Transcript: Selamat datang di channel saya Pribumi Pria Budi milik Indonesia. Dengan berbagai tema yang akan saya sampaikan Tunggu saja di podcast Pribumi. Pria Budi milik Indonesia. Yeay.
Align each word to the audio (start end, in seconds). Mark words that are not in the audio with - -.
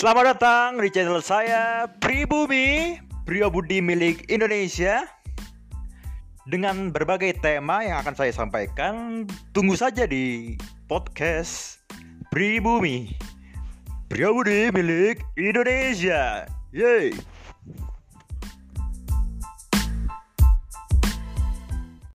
Selamat 0.00 0.32
datang 0.32 0.80
di 0.80 0.88
channel 0.88 1.20
saya 1.20 1.84
Pribumi 2.00 2.96
Pria 3.28 3.52
Budi 3.52 3.84
milik 3.84 4.32
Indonesia. 4.32 5.04
Dengan 6.48 6.88
berbagai 6.88 7.36
tema 7.44 7.84
yang 7.84 8.00
akan 8.00 8.16
saya 8.16 8.32
sampaikan 8.32 9.28
Tunggu 9.52 9.76
saja 9.76 10.08
di 10.08 10.56
podcast 10.88 11.84
Pribumi. 12.32 13.12
Pria 14.08 14.32
Budi 14.32 14.72
milik 14.72 15.20
Indonesia. 15.36 16.48
Yeay. 16.72 17.12